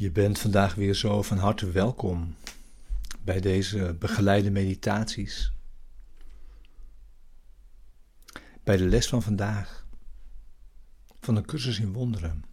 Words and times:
Je 0.00 0.10
bent 0.10 0.38
vandaag 0.38 0.74
weer 0.74 0.94
zo 0.94 1.22
van 1.22 1.38
harte 1.38 1.70
welkom 1.70 2.36
bij 3.22 3.40
deze 3.40 3.96
begeleide 3.98 4.50
meditaties. 4.50 5.52
Bij 8.64 8.76
de 8.76 8.84
les 8.84 9.08
van 9.08 9.22
vandaag 9.22 9.86
van 11.20 11.34
de 11.34 11.42
cursus 11.42 11.78
in 11.78 11.92
wonderen. 11.92 12.44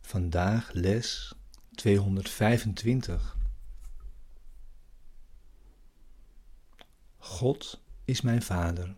Vandaag 0.00 0.72
les 0.72 1.34
225. 1.74 3.36
God 7.18 7.82
is 8.04 8.20
mijn 8.20 8.42
vader 8.42 8.96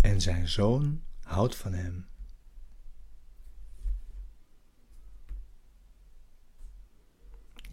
en 0.00 0.20
zijn 0.20 0.48
zoon 0.48 1.02
houdt 1.22 1.56
van 1.56 1.72
hem. 1.72 2.06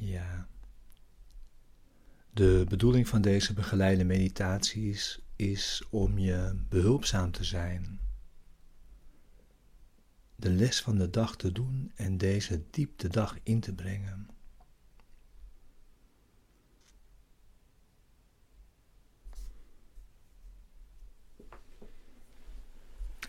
Ja. 0.06 0.48
De 2.30 2.66
bedoeling 2.70 3.08
van 3.08 3.22
deze 3.22 3.54
begeleide 3.54 4.04
meditaties 4.04 5.20
is 5.36 5.84
om 5.90 6.18
je 6.18 6.66
behulpzaam 6.70 7.32
te 7.32 7.44
zijn, 7.44 8.00
de 10.36 10.50
les 10.50 10.82
van 10.82 10.98
de 10.98 11.10
dag 11.10 11.36
te 11.36 11.52
doen 11.52 11.92
en 11.96 12.18
deze 12.18 12.64
diep 12.70 12.98
de 13.00 13.08
dag 13.08 13.38
in 13.44 13.60
te 13.60 13.74
brengen. 13.74 14.28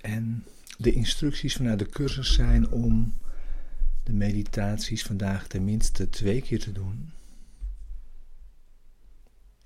En 0.00 0.46
de 0.78 0.92
instructies 0.92 1.56
vanuit 1.56 1.78
de 1.78 1.86
cursus 1.86 2.34
zijn 2.34 2.68
om 2.70 3.14
de 4.04 4.12
meditaties 4.12 5.02
vandaag 5.02 5.46
tenminste 5.46 6.10
twee 6.10 6.42
keer 6.42 6.60
te 6.60 6.72
doen. 6.72 7.12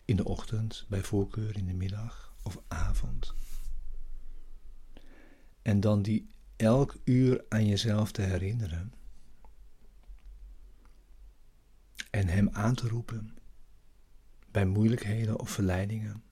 In 0.04 0.16
de 0.16 0.24
ochtend, 0.24 0.86
bij 0.88 1.02
voorkeur 1.02 1.56
in 1.56 1.66
de 1.66 1.74
middag 1.74 2.34
of 2.42 2.58
avond. 2.68 3.34
En 5.62 5.80
dan 5.80 6.02
die 6.02 6.28
elk 6.56 6.96
uur 7.04 7.44
aan 7.48 7.66
jezelf 7.66 8.12
te 8.12 8.22
herinneren. 8.22 8.92
En 12.10 12.28
hem 12.28 12.48
aan 12.52 12.74
te 12.74 12.88
roepen 12.88 13.36
bij 14.50 14.66
moeilijkheden 14.66 15.40
of 15.40 15.50
verleidingen. 15.50 16.22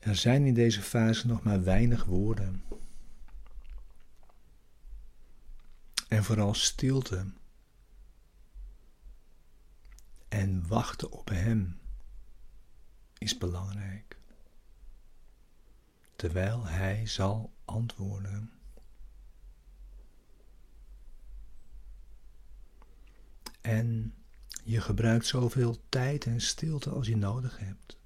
Er 0.00 0.16
zijn 0.16 0.46
in 0.46 0.54
deze 0.54 0.82
fase 0.82 1.26
nog 1.26 1.42
maar 1.42 1.62
weinig 1.62 2.04
woorden. 2.04 2.64
En 6.08 6.24
vooral 6.24 6.54
stilte. 6.54 7.26
En 10.28 10.66
wachten 10.68 11.10
op 11.10 11.28
Hem 11.28 11.80
is 13.18 13.38
belangrijk. 13.38 14.16
Terwijl 16.16 16.66
Hij 16.66 17.06
zal 17.06 17.52
antwoorden. 17.64 18.52
En 23.60 24.14
je 24.64 24.80
gebruikt 24.80 25.26
zoveel 25.26 25.76
tijd 25.88 26.26
en 26.26 26.40
stilte 26.40 26.90
als 26.90 27.06
je 27.06 27.16
nodig 27.16 27.58
hebt. 27.58 27.99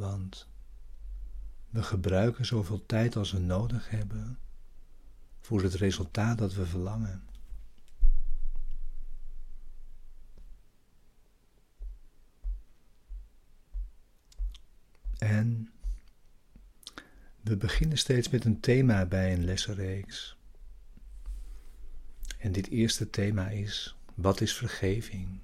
Want 0.00 0.46
we 1.68 1.82
gebruiken 1.82 2.46
zoveel 2.46 2.86
tijd 2.86 3.16
als 3.16 3.32
we 3.32 3.38
nodig 3.38 3.90
hebben 3.90 4.38
voor 5.40 5.62
het 5.62 5.74
resultaat 5.74 6.38
dat 6.38 6.54
we 6.54 6.66
verlangen. 6.66 7.22
En 15.18 15.70
we 17.40 17.56
beginnen 17.56 17.98
steeds 17.98 18.28
met 18.28 18.44
een 18.44 18.60
thema 18.60 19.06
bij 19.06 19.32
een 19.32 19.44
lessenreeks. 19.44 20.36
En 22.38 22.52
dit 22.52 22.68
eerste 22.68 23.10
thema 23.10 23.48
is: 23.48 23.96
wat 24.14 24.40
is 24.40 24.54
vergeving? 24.56 25.40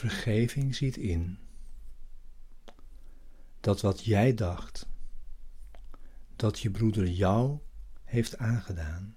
Vergeving 0.00 0.74
ziet 0.74 0.96
in 0.96 1.38
dat 3.60 3.80
wat 3.80 4.04
jij 4.04 4.34
dacht 4.34 4.88
dat 6.36 6.60
je 6.60 6.70
broeder 6.70 7.08
jou 7.08 7.58
heeft 8.04 8.38
aangedaan, 8.38 9.16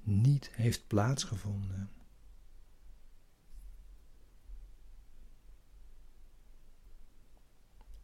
niet 0.00 0.50
heeft 0.50 0.86
plaatsgevonden. 0.86 1.90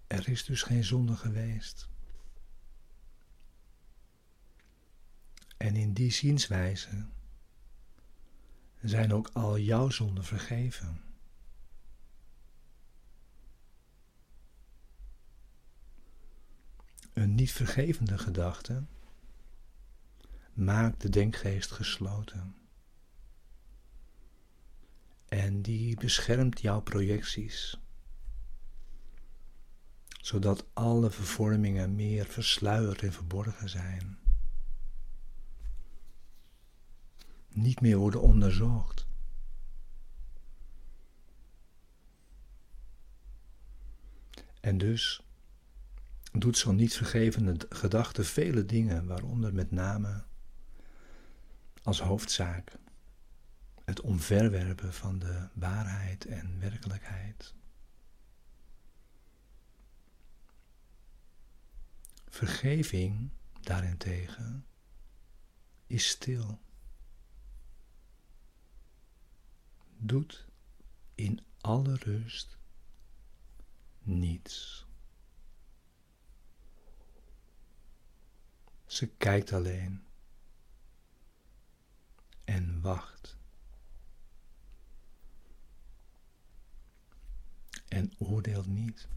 Er 0.06 0.28
is 0.28 0.44
dus 0.44 0.62
geen 0.62 0.84
zonde 0.84 1.16
geweest. 1.16 1.88
En 5.56 5.76
in 5.76 5.92
die 5.92 6.10
zienswijze 6.10 7.06
zijn 8.88 9.12
ook 9.12 9.30
al 9.32 9.58
jouw 9.58 9.90
zonden 9.90 10.24
vergeven. 10.24 11.00
Een 17.12 17.34
niet 17.34 17.52
vergevende 17.52 18.18
gedachte 18.18 18.84
maakt 20.52 21.00
de 21.00 21.08
denkgeest 21.08 21.70
gesloten. 21.70 22.54
En 25.28 25.62
die 25.62 25.96
beschermt 25.96 26.60
jouw 26.60 26.80
projecties, 26.80 27.80
zodat 30.20 30.66
alle 30.72 31.10
vervormingen 31.10 31.94
meer 31.94 32.26
versluierd 32.26 33.02
en 33.02 33.12
verborgen 33.12 33.68
zijn. 33.68 34.25
Niet 37.56 37.80
meer 37.80 37.96
worden 37.96 38.20
onderzocht. 38.20 39.06
En 44.60 44.78
dus 44.78 45.22
doet 46.32 46.58
zo'n 46.58 46.76
niet 46.76 46.94
vergevende 46.94 47.66
gedachte 47.68 48.24
vele 48.24 48.64
dingen, 48.64 49.06
waaronder 49.06 49.54
met 49.54 49.70
name 49.70 50.24
als 51.82 52.00
hoofdzaak 52.00 52.72
het 53.84 54.00
omverwerpen 54.00 54.92
van 54.92 55.18
de 55.18 55.48
waarheid 55.52 56.24
en 56.24 56.60
werkelijkheid. 56.60 57.54
Vergeving 62.28 63.30
daarentegen 63.60 64.66
is 65.86 66.08
stil. 66.08 66.60
Doet 69.98 70.46
in 71.14 71.40
alle 71.60 71.96
rust 71.96 72.58
niets. 74.02 74.86
Ze 78.86 79.06
kijkt 79.06 79.52
alleen 79.52 80.04
en 82.44 82.80
wacht 82.80 83.36
en 87.88 88.12
oordeelt 88.18 88.66
niet. 88.66 89.08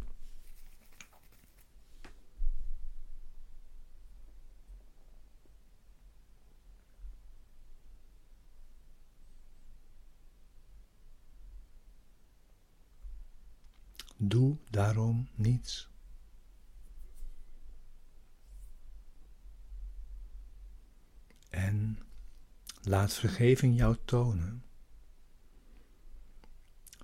Doe 14.21 14.57
daarom 14.69 15.29
niets. 15.35 15.89
En 21.49 21.99
laat 22.81 23.13
vergeving 23.13 23.77
jou 23.77 23.97
tonen 24.05 24.63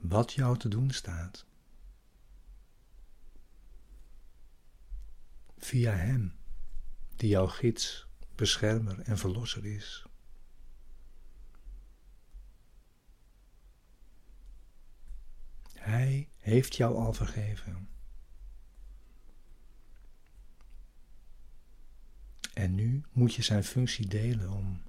wat 0.02 0.34
jou 0.34 0.58
te 0.58 0.68
doen 0.68 0.92
staat. 0.92 1.46
Via 5.58 5.92
Hem, 5.92 6.36
die 7.16 7.30
jouw 7.30 7.48
gids 7.48 8.08
beschermer 8.36 9.00
en 9.00 9.18
verlosser 9.18 9.66
is. 9.66 10.06
Hij 15.86 16.30
heeft 16.38 16.76
jou 16.76 16.96
al 16.96 17.14
vergeven. 17.14 17.90
En 22.54 22.76
nu 22.76 23.04
moet 23.12 23.34
je 23.34 23.42
zijn 23.42 23.64
functie 23.64 24.08
delen 24.08 24.52
om 24.52 24.82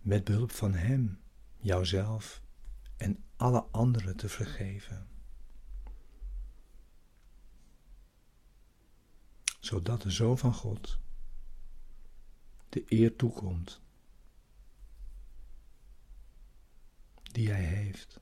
met 0.00 0.24
behulp 0.24 0.50
van 0.50 0.74
Hem 0.74 1.20
jouzelf 1.56 2.42
en 2.96 3.24
alle 3.36 3.62
anderen 3.62 4.16
te 4.16 4.28
vergeven. 4.28 5.08
Zodat 9.60 10.02
de 10.02 10.10
Zoon 10.10 10.38
van 10.38 10.54
God 10.54 10.98
de 12.68 12.84
eer 12.88 13.16
toekomt 13.16 13.80
die 17.22 17.50
Hij 17.50 17.64
heeft. 17.64 18.20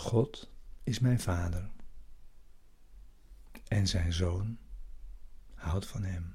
God 0.00 0.50
is 0.82 0.98
mijn 0.98 1.20
vader 1.20 1.70
en 3.68 3.86
zijn 3.86 4.12
zoon 4.12 4.58
houdt 5.54 5.86
van 5.86 6.02
hem. 6.02 6.34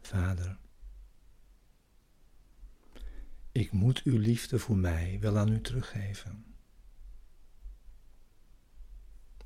Vader, 0.00 0.58
ik 3.52 3.72
moet 3.72 4.02
uw 4.02 4.18
liefde 4.18 4.58
voor 4.58 4.76
mij 4.76 5.18
wel 5.20 5.38
aan 5.38 5.52
u 5.52 5.60
teruggeven. 5.60 6.44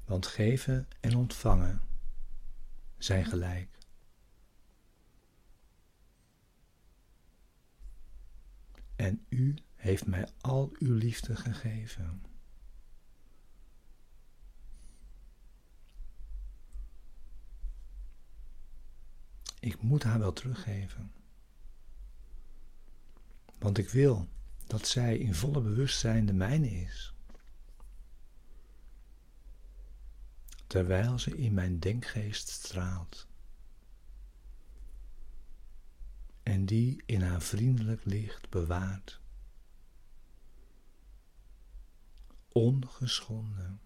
Want 0.04 0.26
geven 0.26 0.88
en 1.00 1.16
ontvangen 1.16 1.80
zijn 2.98 3.24
gelijk. 3.24 3.78
En 9.00 9.24
u 9.28 9.54
heeft 9.74 10.06
mij 10.06 10.28
al 10.40 10.72
uw 10.78 10.94
liefde 10.94 11.36
gegeven. 11.36 12.22
Ik 19.60 19.82
moet 19.82 20.02
haar 20.02 20.18
wel 20.18 20.32
teruggeven. 20.32 21.12
Want 23.58 23.78
ik 23.78 23.88
wil 23.88 24.28
dat 24.66 24.86
zij 24.86 25.18
in 25.18 25.34
volle 25.34 25.60
bewustzijn 25.60 26.26
de 26.26 26.32
mijne 26.32 26.70
is. 26.70 27.14
Terwijl 30.66 31.18
ze 31.18 31.36
in 31.36 31.54
mijn 31.54 31.78
denkgeest 31.78 32.48
straalt. 32.48 33.26
En 36.50 36.66
die 36.66 37.02
in 37.06 37.22
haar 37.22 37.42
vriendelijk 37.42 38.04
licht 38.04 38.48
bewaart. 38.48 39.20
Ongeschonden. 42.48 43.80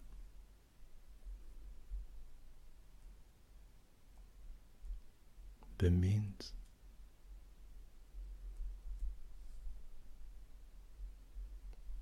Bemind. 5.75 6.53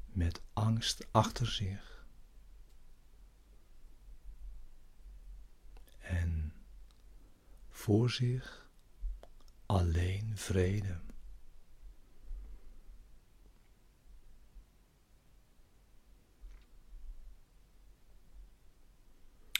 Met 0.06 0.42
angst 0.54 1.08
achter 1.12 1.48
zich. 1.48 2.06
En 6.00 6.54
voor 7.70 8.10
zich 8.10 8.63
alleen 9.74 10.38
vrede. 10.38 11.00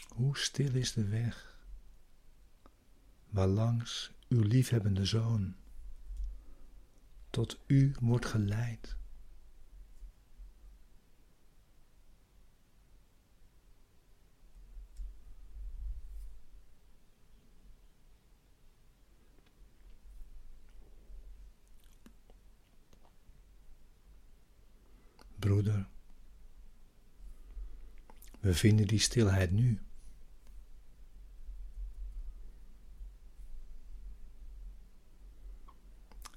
Hoe 0.08 0.38
stil 0.38 0.74
is 0.74 0.92
de 0.92 1.08
weg 1.08 1.58
waarlangs 3.28 4.12
uw 4.28 4.42
liefhebbende 4.42 5.04
zoon 5.04 5.56
tot 7.30 7.58
u 7.66 7.94
wordt 8.00 8.26
geleid. 8.26 8.96
Broeder. 25.44 25.88
We 28.40 28.54
vinden 28.54 28.86
die 28.86 28.98
stilheid 28.98 29.50
nu. 29.50 29.82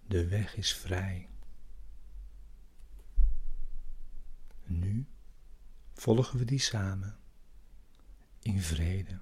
De 0.07 0.27
weg 0.27 0.55
is 0.55 0.75
vrij. 0.75 1.29
Nu 4.65 5.05
volgen 5.93 6.39
we 6.39 6.45
die 6.45 6.59
samen 6.59 7.19
in 8.41 8.61
vrede. 8.61 9.19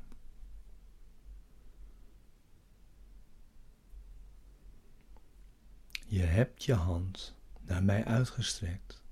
Je 6.08 6.22
hebt 6.22 6.64
je 6.64 6.74
hand 6.74 7.36
naar 7.62 7.84
mij 7.84 8.06
uitgestrekt. 8.06 9.05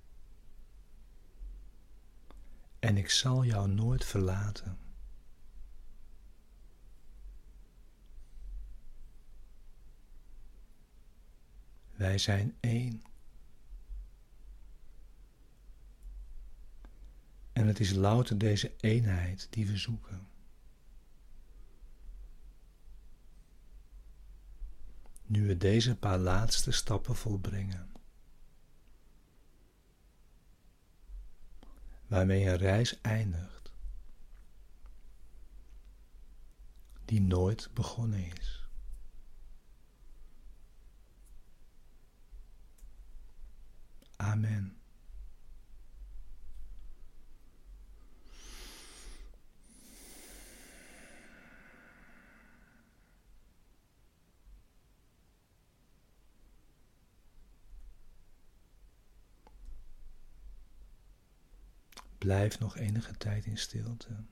En 2.84 2.98
ik 2.98 3.10
zal 3.10 3.44
jou 3.44 3.70
nooit 3.70 4.06
verlaten. 4.06 4.78
Wij 11.92 12.18
zijn 12.18 12.56
één. 12.60 13.04
En 17.54 17.68
het 17.68 17.80
is 17.80 17.92
louter 17.92 18.38
deze 18.38 18.74
eenheid 18.80 19.48
die 19.50 19.68
we 19.68 19.78
zoeken. 19.78 20.28
Nu 25.26 25.48
we 25.48 25.58
deze 25.58 25.96
paar 25.96 26.20
laatste 26.20 26.72
stappen 26.72 27.16
volbrengen. 27.16 27.93
Waarmee 32.14 32.46
een 32.46 32.58
reis 32.58 33.02
eindigt, 33.02 33.72
die 37.06 37.22
nooit 37.22 37.70
begonnen 37.74 38.32
is. 38.38 38.70
Amen. 44.16 44.83
Blijf 62.24 62.60
nog 62.60 62.78
enige 62.78 63.18
tijd 63.18 63.46
in 63.46 63.58
stilte. 63.58 64.24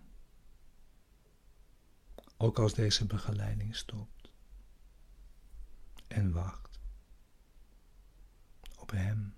Ook 2.37 2.59
als 2.59 2.73
deze 2.73 3.05
begeleiding 3.05 3.75
stopt. 3.75 4.31
En 6.07 6.31
wacht 6.31 6.79
op 8.77 8.91
Hem. 8.91 9.35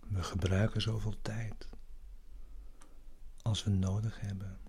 We 0.00 0.22
gebruiken 0.22 0.80
zoveel 0.80 1.22
tijd 1.22 1.68
als 3.42 3.64
we 3.64 3.70
nodig 3.70 4.20
hebben 4.20 4.60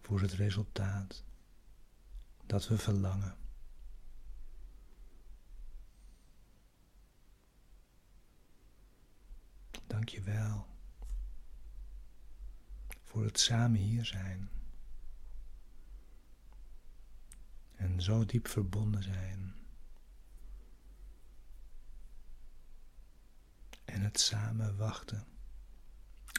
voor 0.00 0.20
het 0.20 0.32
resultaat 0.32 1.24
dat 2.46 2.68
we 2.68 2.78
verlangen. 2.78 3.36
Dank 9.86 10.08
je 10.08 10.20
wel 10.22 10.66
voor 13.04 13.24
het 13.24 13.40
samen 13.40 13.80
hier 13.80 14.04
zijn 14.04 14.50
en 17.76 18.02
zo 18.02 18.24
diep 18.24 18.48
verbonden 18.48 19.02
zijn 19.02 19.54
en 23.84 24.00
het 24.02 24.20
samen 24.20 24.76
wachten 24.76 25.26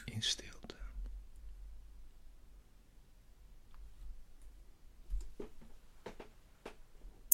in 0.06 0.22
stilte. 0.22 0.76